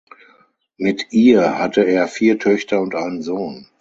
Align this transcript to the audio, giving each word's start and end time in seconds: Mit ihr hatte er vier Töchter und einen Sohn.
Mit 0.77 1.13
ihr 1.13 1.59
hatte 1.59 1.83
er 1.85 2.07
vier 2.07 2.39
Töchter 2.39 2.81
und 2.81 2.95
einen 2.95 3.21
Sohn. 3.21 3.67